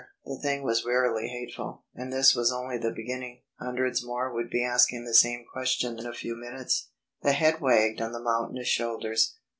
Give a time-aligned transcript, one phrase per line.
[0.25, 3.43] The thing was wearily hateful, and this was only the beginning.
[3.59, 6.89] Hundreds more would be asking the same question in a few minutes.
[7.21, 9.35] The head wagged on the mountainous shoulders.